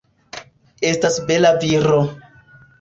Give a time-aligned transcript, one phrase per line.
[0.93, 2.03] Estas bela viro.